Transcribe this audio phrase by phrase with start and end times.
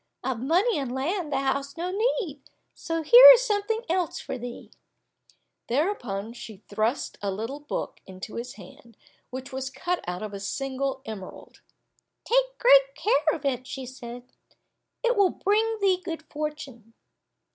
[0.23, 2.41] Of money and land thou hast no need,
[2.87, 4.71] here is something else for thee."
[5.67, 8.97] Thereupon she thrust a little book into his hand,
[9.29, 11.61] which was cut out of a single emerald.
[12.25, 14.23] "Take great care of it," said she,
[15.03, 16.95] "it will bring thee good fortune."